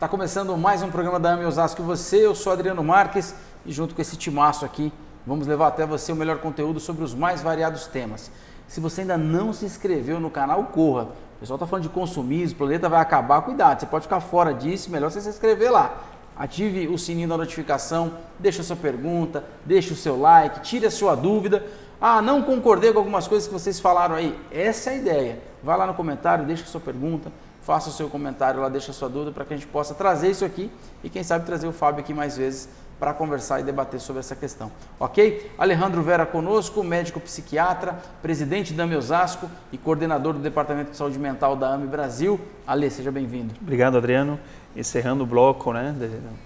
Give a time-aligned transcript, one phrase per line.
[0.00, 3.34] Está começando mais um programa da AME Osasco você, eu sou Adriano Marques
[3.66, 4.90] e junto com esse timaço aqui,
[5.26, 8.30] vamos levar até você o melhor conteúdo sobre os mais variados temas.
[8.66, 11.02] Se você ainda não se inscreveu no canal, corra.
[11.02, 14.54] O pessoal está falando de consumismo, o planeta vai acabar, cuidado, você pode ficar fora
[14.54, 15.94] disso, melhor você se inscrever lá.
[16.34, 21.14] Ative o sininho da notificação, deixa sua pergunta, deixa o seu like, tire a sua
[21.14, 21.62] dúvida.
[22.00, 24.34] Ah, não concordei com algumas coisas que vocês falaram aí.
[24.50, 25.42] Essa é a ideia.
[25.62, 27.30] Vá lá no comentário, deixa sua pergunta,
[27.70, 30.28] faça o seu comentário lá, deixa a sua dúvida para que a gente possa trazer
[30.28, 30.68] isso aqui
[31.04, 34.34] e quem sabe trazer o Fábio aqui mais vezes para conversar e debater sobre essa
[34.34, 34.72] questão.
[34.98, 35.52] Ok?
[35.56, 41.16] Alejandro Vera conosco, médico psiquiatra, presidente da AME Osasco e coordenador do Departamento de Saúde
[41.16, 42.40] Mental da AME Brasil.
[42.66, 43.54] Ale, seja bem-vindo.
[43.62, 44.40] Obrigado, Adriano.
[44.74, 45.94] Encerrando o bloco, né?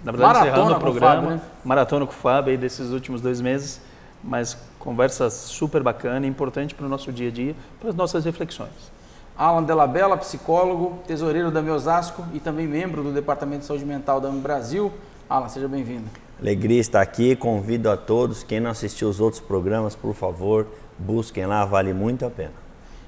[0.04, 1.14] Na verdade, maratona encerrando o programa.
[1.14, 1.40] Fábio, né?
[1.64, 3.80] Maratona com o Fábio aí desses últimos dois meses.
[4.22, 8.26] Mas conversa super bacana e importante para o nosso dia a dia, para as nossas
[8.26, 8.92] reflexões.
[9.36, 14.20] Alan Della Bella, psicólogo, tesoureiro da Osasco e também membro do Departamento de Saúde Mental
[14.20, 14.92] da AME Brasil.
[15.28, 16.04] Alan, seja bem-vindo.
[16.40, 21.46] Alegria estar aqui, convido a todos, quem não assistiu os outros programas, por favor, busquem
[21.46, 22.52] lá, vale muito a pena.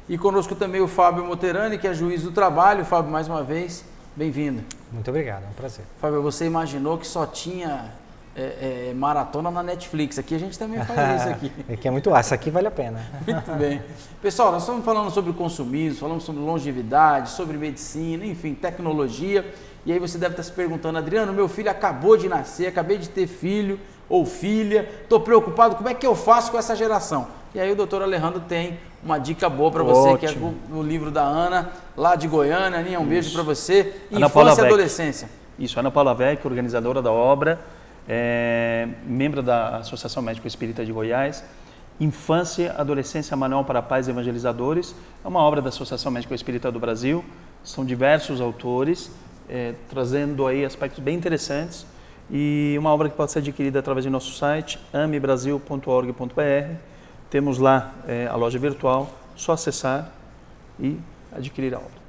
[0.09, 2.85] E conosco também o Fábio Moterani, que é juiz do trabalho.
[2.85, 3.85] Fábio, mais uma vez,
[4.17, 4.63] bem-vindo.
[4.93, 5.85] Muito obrigado, é um prazer.
[6.01, 7.93] Fábio, você imaginou que só tinha
[8.37, 10.19] é, é, maratona na Netflix.
[10.19, 11.53] Aqui a gente também faz isso aqui.
[11.73, 13.01] aqui é muito essa aqui vale a pena.
[13.27, 13.83] muito bem.
[14.21, 19.55] Pessoal, nós estamos falando sobre consumismo, falamos sobre longevidade, sobre medicina, enfim, tecnologia.
[19.87, 23.09] E aí você deve estar se perguntando, Adriano, meu filho acabou de nascer, acabei de
[23.09, 27.29] ter filho ou filha, estou preocupado, como é que eu faço com essa geração?
[27.55, 30.35] E aí o doutor Alejandro tem uma dica boa para você, que é
[30.69, 32.81] no livro da Ana, lá de Goiânia.
[32.81, 33.11] Aninha, um Isso.
[33.11, 33.95] beijo para você.
[34.13, 35.31] Ana Infância e Adolescência.
[35.59, 37.59] Isso, Ana Paula Vec, organizadora da obra
[38.09, 41.43] é, membro da Associação Médico Espírita de Goiás.
[41.99, 44.95] Infância, Adolescência Manual para Pais Evangelizadores.
[45.25, 47.25] É uma obra da Associação Médico Espírita do Brasil.
[47.65, 49.11] São diversos autores,
[49.49, 51.87] é, trazendo aí aspectos bem interessantes.
[52.31, 56.75] E uma obra que pode ser adquirida através do nosso site, amebrasil.org.br.
[57.31, 60.13] Temos lá é, a loja virtual, só acessar
[60.79, 60.99] e
[61.33, 62.07] adquirir a obra.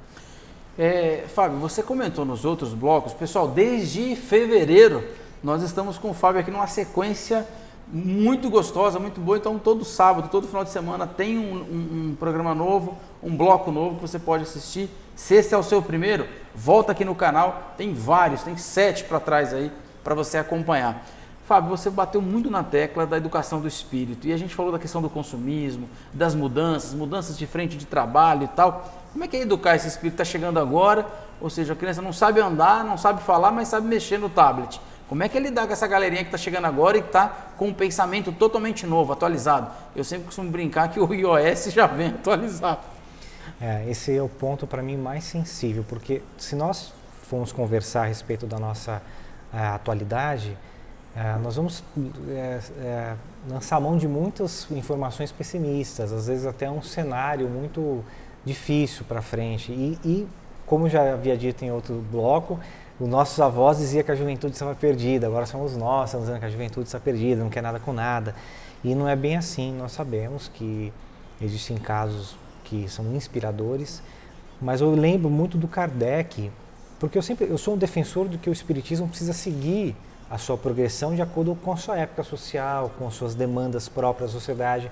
[0.78, 5.02] É, Fábio, você comentou nos outros blocos, pessoal, desde fevereiro
[5.42, 7.46] nós estamos com o Fábio aqui numa sequência
[7.90, 9.38] muito gostosa, muito boa.
[9.38, 13.70] Então, todo sábado, todo final de semana tem um, um, um, programa novo, um bloco
[13.70, 14.90] novo que você pode assistir.
[15.16, 17.72] Se esse é o seu primeiro, volta aqui no canal.
[17.76, 19.72] Tem vários, tem sete para trás aí
[20.04, 21.04] para você acompanhar.
[21.46, 24.78] Fábio, você bateu muito na tecla da educação do espírito e a gente falou da
[24.78, 28.86] questão do consumismo, das mudanças, mudanças de frente de trabalho e tal.
[29.12, 31.06] Como é que é educar esse espírito está chegando agora?
[31.40, 34.78] Ou seja, a criança não sabe andar, não sabe falar, mas sabe mexer no tablet.
[35.08, 37.68] Como é que ele dá com essa galerinha que está chegando agora e está com
[37.68, 39.70] um pensamento totalmente novo, atualizado?
[39.96, 42.80] Eu sempre costumo brincar que o iOS já vem atualizado.
[43.60, 46.92] É, esse é o ponto para mim mais sensível, porque se nós
[47.22, 49.02] formos conversar a respeito da nossa
[49.52, 50.56] é, atualidade,
[51.16, 51.82] é, nós vamos
[52.28, 53.14] é, é,
[53.48, 58.04] lançar mão de muitas informações pessimistas, às vezes até um cenário muito
[58.44, 59.72] difícil para frente.
[59.72, 60.28] E, e,
[60.64, 62.60] como já havia dito em outro bloco,
[63.00, 66.46] os nossos avós diziam que a juventude estava perdida, agora somos nós estamos dizendo que
[66.46, 68.34] a juventude está perdida, não quer nada com nada.
[68.82, 70.92] E não é bem assim, nós sabemos que
[71.40, 74.02] existem casos que são inspiradores,
[74.60, 76.50] mas eu lembro muito do Kardec,
[76.98, 79.94] porque eu sempre eu sou um defensor do que o espiritismo precisa seguir
[80.30, 84.32] a sua progressão de acordo com a sua época social, com as suas demandas próprias
[84.32, 84.90] da sociedade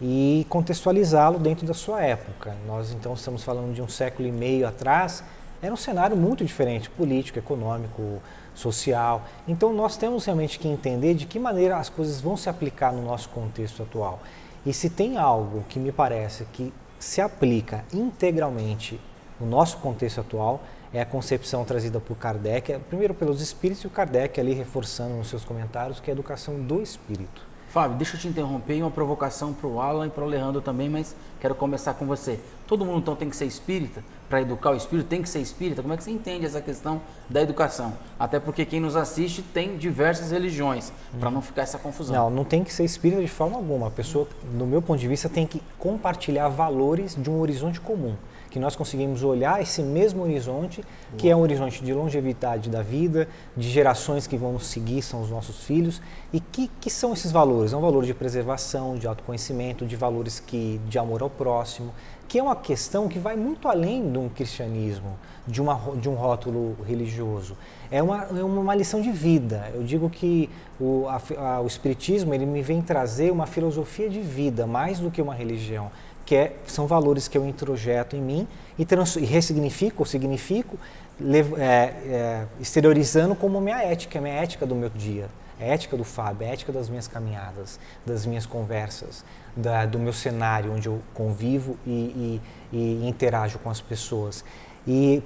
[0.00, 2.54] e contextualizá-lo dentro da sua época.
[2.66, 5.24] Nós então estamos falando de um século e meio atrás,
[5.64, 8.20] era um cenário muito diferente, político, econômico,
[8.54, 9.24] social.
[9.48, 13.02] Então nós temos realmente que entender de que maneira as coisas vão se aplicar no
[13.02, 14.20] nosso contexto atual.
[14.66, 19.00] E se tem algo que me parece que se aplica integralmente
[19.40, 23.90] no nosso contexto atual, é a concepção trazida por Kardec, primeiro pelos espíritos e o
[23.90, 27.54] Kardec ali reforçando nos seus comentários que é a educação do espírito.
[27.74, 30.88] Fábio, deixa eu te interromper, uma provocação para o Alan e para o Alejandro também,
[30.88, 32.38] mas quero começar com você.
[32.66, 34.02] Todo mundo então tem que ser espírita?
[34.28, 35.82] Para educar o espírito tem que ser espírita?
[35.82, 37.92] Como é que você entende essa questão da educação?
[38.18, 42.16] Até porque quem nos assiste tem diversas religiões, para não ficar essa confusão.
[42.16, 43.88] Não, não tem que ser espírita de forma alguma.
[43.88, 48.16] A pessoa, no meu ponto de vista, tem que compartilhar valores de um horizonte comum
[48.54, 50.84] que nós conseguimos olhar esse mesmo horizonte,
[51.18, 53.26] que é um horizonte de longevidade da vida,
[53.56, 56.00] de gerações que vão seguir, são os nossos filhos,
[56.32, 57.72] e que, que são esses valores?
[57.72, 61.92] É um valor de preservação, de autoconhecimento, de valores que, de amor ao próximo,
[62.28, 65.16] que é uma questão que vai muito além de um cristianismo,
[65.46, 67.56] de, uma, de um rótulo religioso.
[67.90, 69.70] É uma, é uma lição de vida.
[69.74, 70.50] Eu digo que
[70.80, 75.10] o, a, a, o Espiritismo ele me vem trazer uma filosofia de vida, mais do
[75.10, 75.90] que uma religião
[76.24, 78.48] que é, são valores que eu introjeto em mim
[78.78, 80.78] e, trans, e ressignifico, significo,
[81.20, 85.28] levo, é, é, exteriorizando como minha ética, minha ética do meu dia,
[85.60, 89.24] a ética do Fábio, a ética das minhas caminhadas, das minhas conversas,
[89.56, 92.40] da, do meu cenário onde eu convivo e,
[92.72, 94.44] e, e interajo com as pessoas.
[94.86, 95.22] E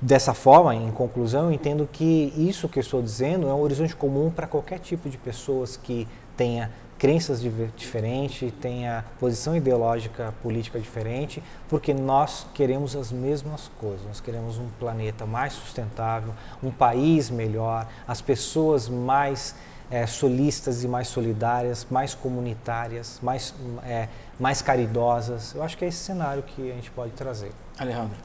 [0.00, 3.94] dessa forma, em conclusão, eu entendo que isso que eu estou dizendo é um horizonte
[3.96, 6.06] comum para qualquer tipo de pessoas que
[6.36, 6.70] tenha
[7.00, 7.40] crenças
[7.78, 14.06] diferentes, tenha posição ideológica política diferente, porque nós queremos as mesmas coisas.
[14.06, 19.54] Nós queremos um planeta mais sustentável, um país melhor, as pessoas mais
[19.90, 24.06] é, solistas e mais solidárias, mais comunitárias, mais, é,
[24.38, 25.54] mais caridosas.
[25.54, 27.52] Eu acho que é esse cenário que a gente pode trazer.
[27.78, 28.18] Alejandro.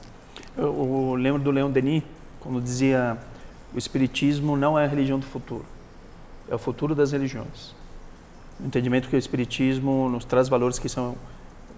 [0.54, 2.02] Eu, eu lembro do Leon Denis,
[2.40, 3.16] quando dizia
[3.74, 5.64] o Espiritismo não é a religião do futuro,
[6.46, 7.75] é o futuro das religiões
[8.60, 11.16] o entendimento que o Espiritismo nos traz valores que são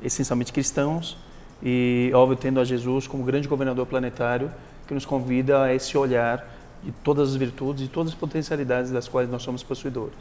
[0.03, 1.17] essencialmente cristãos
[1.63, 4.51] e, óbvio, tendo a Jesus como grande governador planetário
[4.87, 6.47] que nos convida a esse olhar
[6.83, 10.17] de todas as virtudes e todas as potencialidades das quais nós somos possuidores.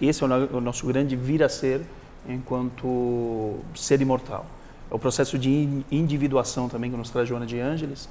[0.00, 1.82] Esse é o nosso grande vir a ser
[2.26, 4.46] enquanto ser imortal.
[4.90, 8.08] É o processo de individuação também que nos traz Joana de Ângeles,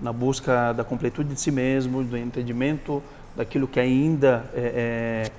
[0.00, 3.02] na busca da completude de si mesmo, do entendimento
[3.34, 5.30] daquilo que ainda é,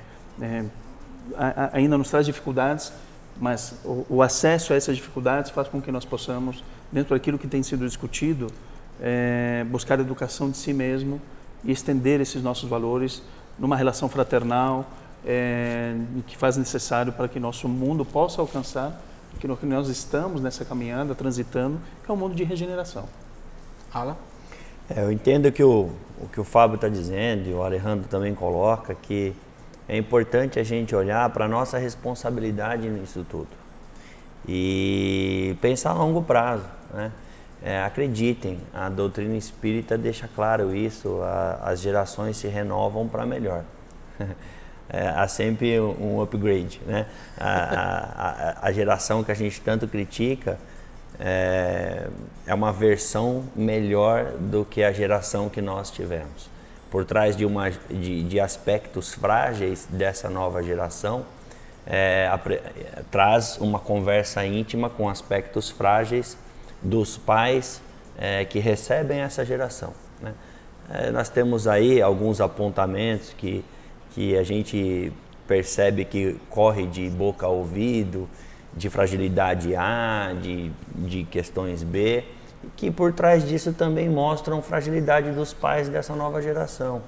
[0.41, 0.65] é, é
[1.71, 2.91] ainda nos traz dificuldades,
[3.39, 7.47] mas o, o, acesso a essas dificuldades faz com que nós possamos, dentro daquilo que
[7.47, 8.47] tem sido discutido,
[9.01, 11.21] é, buscar a educação de si mesmo
[11.63, 13.21] e estender esses nossos valores
[13.59, 14.85] numa relação fraternal
[15.25, 15.95] é,
[16.25, 19.03] que faz necessário para que nosso mundo possa alcançar
[19.37, 23.05] que nós estamos nessa caminhada, transitando, que é um mundo de regeneração.
[23.93, 24.17] Ala?
[24.89, 25.89] É, eu entendo que o,
[26.19, 29.33] o que o Fábio está dizendo e o Alejandro também coloca que
[29.87, 33.49] é importante a gente olhar para a nossa responsabilidade nisso tudo
[34.47, 36.65] e pensar a longo prazo.
[36.93, 37.11] Né?
[37.63, 43.63] É, acreditem, a doutrina espírita deixa claro isso, a, as gerações se renovam para melhor.
[44.89, 46.79] É, há sempre um upgrade.
[46.85, 47.05] Né?
[47.37, 50.57] A, a, a, geração que a gente tanto critica
[51.19, 52.07] é,
[52.45, 56.49] é uma versão melhor do que a geração que nós tivemos
[56.89, 61.25] por trás de, uma, de, de aspectos frágeis dessa nova geração,
[61.85, 62.29] é,
[63.09, 66.37] traz uma conversa íntima com aspectos frágeis
[66.81, 67.81] dos pais
[68.17, 69.93] é, que recebem essa geração.
[70.21, 70.33] Né?
[70.89, 73.63] É, nós temos aí alguns apontamentos que,
[74.13, 75.11] que a gente
[75.47, 78.27] percebe que corre de boca a ouvido,
[78.73, 82.23] de fragilidade A, de, de questões B,
[82.75, 87.01] que por trás disso também mostram fragilidade dos pais dessa nova geração.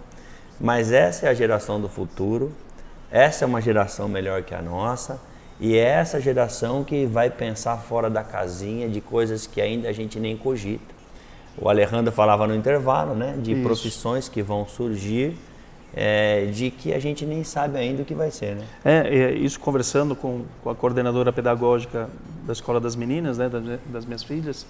[0.59, 2.51] Mas essa é a geração do futuro,
[3.11, 5.19] essa é uma geração melhor que a nossa,
[5.59, 9.91] e é essa geração que vai pensar fora da casinha de coisas que ainda a
[9.91, 10.99] gente nem cogita.
[11.57, 13.63] O Alejandro falava no intervalo, né, de isso.
[13.63, 15.35] profissões que vão surgir,
[15.93, 18.65] é, de que a gente nem sabe ainda o que vai ser, né?
[18.85, 22.09] É, é isso conversando com, com, a coordenadora pedagógica
[22.45, 24.65] da Escola das Meninas, né, das, das minhas filhas,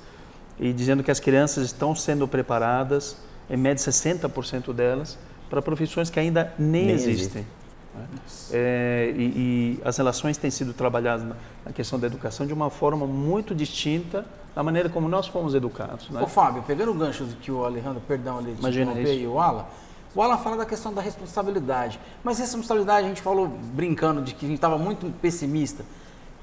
[0.59, 3.17] e dizendo que as crianças estão sendo preparadas,
[3.49, 5.17] em média 60% delas,
[5.49, 7.41] para profissões que ainda nem, nem existem.
[7.41, 8.07] Né?
[8.51, 11.35] É, e, e, as relações têm sido trabalhadas na,
[11.65, 14.25] na, questão da educação de uma forma muito distinta
[14.55, 16.09] da maneira como nós fomos educados.
[16.09, 16.21] Né?
[16.21, 19.67] Ô Fábio, pegando o gancho que o Alejandro, perdão, ali, Imagina e o Ala,
[20.15, 21.99] o Alan fala da questão da responsabilidade.
[22.23, 25.83] Mas responsabilidade, a gente falou brincando de que a gente estava muito pessimista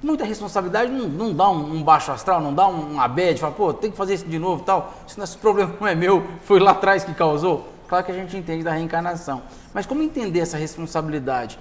[0.03, 3.53] muita responsabilidade não, não dá um, um, baixo astral, não dá um, um abed, fala,
[3.53, 4.95] pô, tem que fazer isso de novo tal.
[5.07, 7.69] Isso, esse problema não é meu, foi lá atrás que causou.
[7.89, 9.43] Claro que a gente entende da reencarnação.
[9.73, 11.59] Mas como entender essa responsabilidade?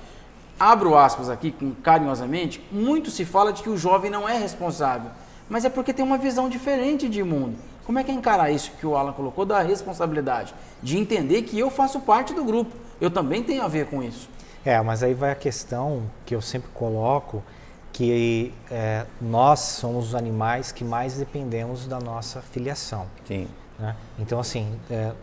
[0.59, 5.11] Abro aspas aqui com, carinhosamente, muito se fala de que o jovem não é responsável.
[5.49, 7.55] Mas é porque tem uma visão diferente de mundo.
[7.85, 10.55] Como é que é encarar isso que o Alan colocou da responsabilidade?
[10.81, 12.75] De entender que eu faço parte do grupo.
[12.99, 14.27] Eu também tenho a ver com isso.
[14.63, 17.43] É, mas aí vai a questão que eu sempre coloco,
[17.95, 23.07] que é, nós somos os animais que mais dependemos da nossa filiação.
[23.25, 23.47] Sim.
[23.79, 23.95] Né?
[24.19, 25.13] Então, assim, é,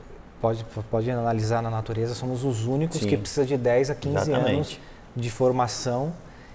[0.40, 3.08] pode, pode analisar na natureza, somos os únicos Sim.
[3.08, 4.54] que precisam de 10 a 15 Exatamente.
[4.54, 4.80] anos
[5.14, 6.14] de formação.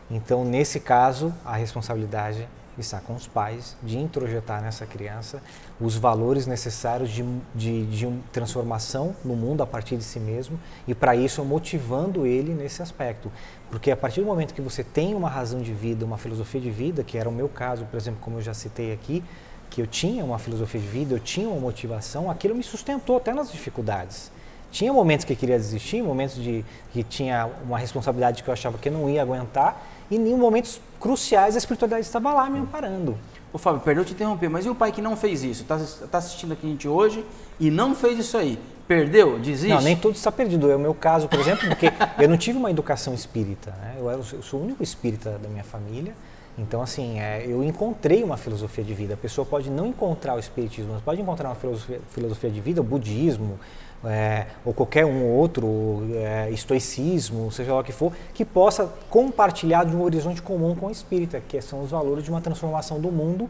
[0.10, 2.50] Então, nesse caso, a responsabilidade
[2.82, 5.42] está com os pais de introjetar nessa criança
[5.80, 10.94] os valores necessários de, de, de transformação no mundo a partir de si mesmo e
[10.94, 13.32] para isso motivando ele nesse aspecto.
[13.70, 16.72] Porque a partir do momento que você tem uma razão de vida, uma filosofia de
[16.72, 19.24] vida, que era o meu caso, por exemplo, como eu já citei aqui,
[19.70, 23.34] que eu tinha uma filosofia de vida, eu tinha uma motivação, aquilo me sustentou até
[23.34, 24.32] nas dificuldades.
[24.72, 28.78] Tinha momentos que eu queria desistir, momentos de que tinha uma responsabilidade que eu achava
[28.78, 33.18] que eu não ia aguentar, e em momentos cruciais a espiritualidade estava lá me amparando.
[33.52, 35.64] Ô Fábio, perdão te interromper, mas e o pai que não fez isso?
[35.64, 37.26] Está tá assistindo aqui a gente hoje
[37.60, 38.60] e não fez isso aí?
[38.88, 39.38] Perdeu?
[39.40, 39.74] Desiste?
[39.74, 40.70] Não, nem tudo está perdido.
[40.72, 43.72] É o meu caso, por exemplo, porque eu não tive uma educação espírita.
[43.82, 43.96] Né?
[43.98, 46.14] Eu, eu sou o único espírita da minha família.
[46.58, 49.14] Então, assim, é, eu encontrei uma filosofia de vida.
[49.14, 52.82] A pessoa pode não encontrar o espiritismo, mas pode encontrar uma filosofia, filosofia de vida,
[52.82, 53.60] o budismo,
[54.04, 59.84] é, ou qualquer um outro, é, estoicismo, seja lá o que for, que possa compartilhar
[59.84, 63.12] de um horizonte comum com o espírita, que são os valores de uma transformação do
[63.12, 63.50] mundo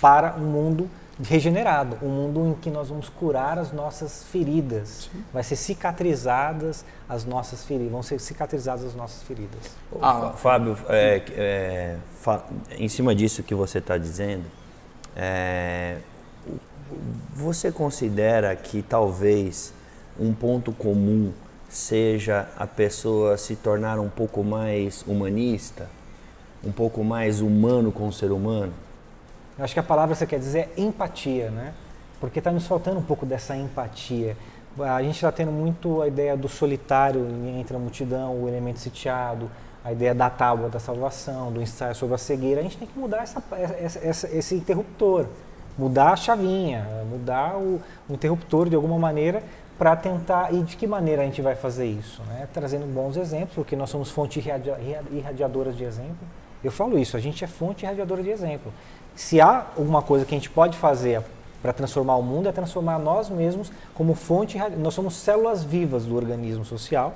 [0.00, 0.88] para um mundo
[1.22, 5.24] regenerado, um mundo em que nós vamos curar as nossas feridas, Sim.
[5.32, 9.76] vai ser cicatrizadas as nossas feridas, vão ser cicatrizadas as nossas feridas.
[10.00, 12.44] Ah, Fábio, é, é, fa
[12.78, 14.44] em cima disso que você está dizendo,
[15.16, 15.98] é,
[17.34, 19.72] você considera que talvez
[20.18, 21.32] um ponto comum
[21.68, 25.88] seja a pessoa se tornar um pouco mais humanista,
[26.64, 28.72] um pouco mais humano com o ser humano?
[29.58, 31.74] Eu acho que a palavra que você quer dizer é empatia, né?
[32.20, 34.36] Porque está nos faltando um pouco dessa empatia.
[34.78, 37.26] A gente está tendo muito a ideia do solitário
[37.58, 39.50] entre a multidão, o elemento sitiado,
[39.84, 42.60] a ideia da tábua da salvação, do ensaio sobre a cegueira.
[42.60, 43.42] A gente tem que mudar essa,
[44.00, 45.26] essa, esse interruptor,
[45.76, 49.42] mudar a chavinha, mudar o, o interruptor de alguma maneira
[49.76, 50.54] para tentar.
[50.54, 52.22] E de que maneira a gente vai fazer isso?
[52.28, 52.46] Né?
[52.52, 56.28] Trazendo bons exemplos, porque nós somos fonte irradiadoras de exemplo.
[56.62, 58.72] Eu falo isso, a gente é fonte irradiadora de exemplo.
[59.18, 61.20] Se há alguma coisa que a gente pode fazer
[61.60, 64.56] para transformar o mundo, é transformar nós mesmos como fonte.
[64.78, 67.12] Nós somos células vivas do organismo social.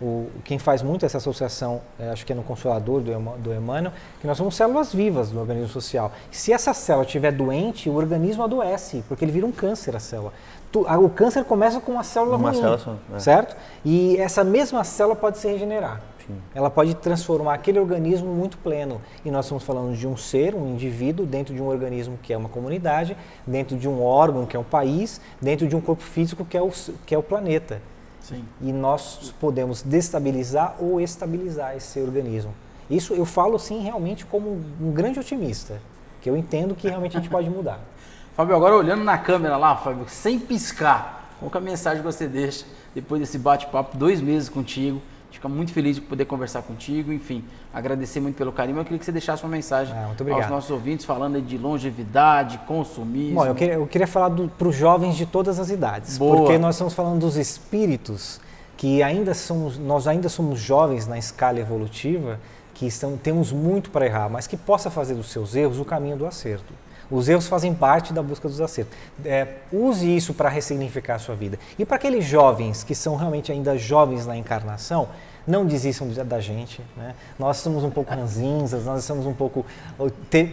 [0.00, 3.92] O, quem faz muito essa associação, é, acho que é no Consolador do, do Emmanuel,
[4.20, 6.12] que nós somos células vivas do organismo social.
[6.30, 10.32] Se essa célula estiver doente, o organismo adoece, porque ele vira um câncer a célula.
[10.72, 13.18] O câncer começa com uma célula uma ruim, célula é.
[13.18, 13.56] certo?
[13.84, 16.00] E essa mesma célula pode se regenerar.
[16.26, 16.40] Sim.
[16.54, 19.00] Ela pode transformar aquele organismo muito pleno.
[19.24, 22.36] E nós estamos falando de um ser, um indivíduo, dentro de um organismo que é
[22.36, 26.44] uma comunidade, dentro de um órgão que é um país, dentro de um corpo físico
[26.44, 26.70] que é o,
[27.06, 27.80] que é o planeta.
[28.20, 28.44] Sim.
[28.60, 32.54] E nós podemos destabilizar ou estabilizar esse organismo.
[32.88, 35.80] Isso eu falo assim realmente como um grande otimista,
[36.20, 37.80] que eu entendo que realmente a gente pode mudar.
[38.36, 42.26] Fábio, agora olhando na câmera lá, Fábio, sem piscar, qual é a mensagem que você
[42.26, 42.64] deixa
[42.94, 45.02] depois desse bate-papo, dois meses contigo?
[45.36, 48.78] Fica muito feliz de poder conversar contigo, enfim, agradecer muito pelo carinho.
[48.78, 53.36] Eu queria que você deixasse uma mensagem ah, aos nossos ouvintes falando de longevidade, consumismo.
[53.36, 56.36] Bom, eu queria, eu queria falar para os jovens de todas as idades, Boa.
[56.36, 58.40] porque nós estamos falando dos espíritos
[58.76, 62.40] que ainda somos, nós ainda somos jovens na escala evolutiva,
[62.74, 66.16] que estão, temos muito para errar, mas que possa fazer dos seus erros o caminho
[66.16, 66.72] do acerto.
[67.12, 68.96] Os erros fazem parte da busca dos acertos.
[69.22, 71.58] É, use isso para ressignificar a sua vida.
[71.78, 75.08] E para aqueles jovens que são realmente ainda jovens na encarnação,
[75.46, 76.80] não desistam da gente.
[76.96, 77.14] Né?
[77.38, 79.66] Nós somos um pouco ranzinzas, nós somos um pouco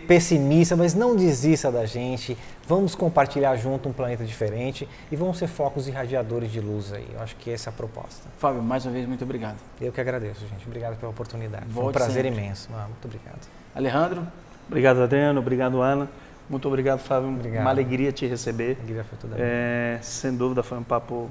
[0.06, 2.38] pessimistas, mas não desista da gente.
[2.68, 7.08] Vamos compartilhar junto um planeta diferente e vamos ser focos irradiadores de luz aí.
[7.14, 8.28] Eu acho que essa é a proposta.
[8.38, 9.58] Fábio, mais uma vez, muito obrigado.
[9.80, 10.68] Eu que agradeço, gente.
[10.68, 11.66] Obrigado pela oportunidade.
[11.68, 12.42] Volte Foi um prazer sempre.
[12.42, 12.70] imenso.
[12.74, 13.48] Ah, muito obrigado.
[13.74, 14.28] Alejandro?
[14.68, 15.40] Obrigado, Adriano.
[15.40, 16.08] Obrigado, Ana.
[16.50, 17.30] Muito obrigado, Fábio.
[17.30, 17.62] Obrigado.
[17.62, 18.76] Uma alegria te receber.
[18.78, 21.30] Alegria foi toda é, Sem dúvida, foi um papo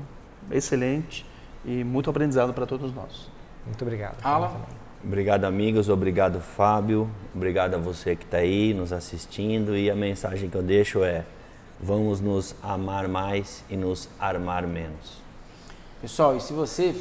[0.50, 1.26] excelente
[1.64, 3.28] e muito aprendizado para todos nós.
[3.66, 4.16] Muito obrigado.
[4.22, 4.52] Alan?
[5.04, 5.88] Obrigado, amigos.
[5.88, 7.10] Obrigado, Fábio.
[7.34, 9.76] Obrigado a você que está aí nos assistindo.
[9.76, 11.24] E a mensagem que eu deixo é:
[11.80, 15.20] vamos nos amar mais e nos armar menos.
[16.00, 16.94] Pessoal, e se você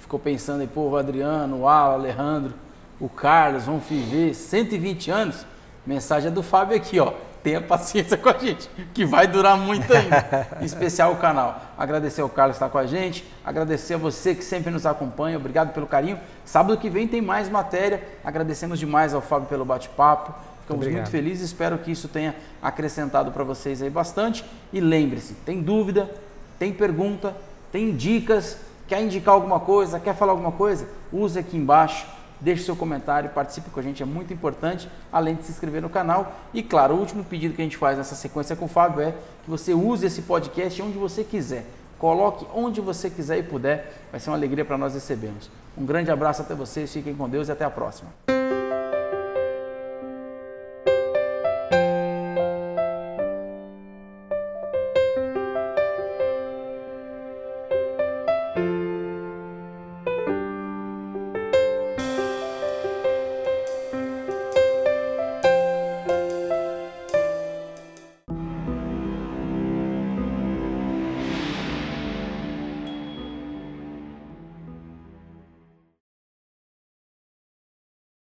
[0.00, 2.52] ficou pensando aí, pô, o Adriano, o Alan, o Alejandro,
[2.98, 5.46] o Carlos vão viver 120 anos,
[5.86, 9.92] mensagem é do Fábio aqui, ó tenha paciência com a gente, que vai durar muito
[9.92, 10.48] ainda.
[10.60, 11.60] em especial o canal.
[11.76, 15.72] Agradecer ao Carlos estar com a gente, agradecer a você que sempre nos acompanha, obrigado
[15.72, 16.18] pelo carinho.
[16.44, 18.02] Sábado que vem tem mais matéria.
[18.24, 20.32] Agradecemos demais ao Fábio pelo bate-papo.
[20.62, 21.02] Ficamos obrigado.
[21.02, 24.44] muito felizes, espero que isso tenha acrescentado para vocês aí bastante.
[24.72, 26.08] E lembre-se, tem dúvida,
[26.58, 27.34] tem pergunta,
[27.72, 30.86] tem dicas, quer indicar alguma coisa, quer falar alguma coisa?
[31.12, 32.06] Use aqui embaixo
[32.40, 35.88] deixe seu comentário, participe com a gente, é muito importante, além de se inscrever no
[35.88, 36.32] canal.
[36.54, 39.12] E claro, o último pedido que a gente faz nessa sequência com o Fábio é
[39.44, 41.64] que você use esse podcast onde você quiser.
[41.98, 45.50] Coloque onde você quiser e puder, vai ser uma alegria para nós recebermos.
[45.76, 48.10] Um grande abraço até vocês, fiquem com Deus e até a próxima.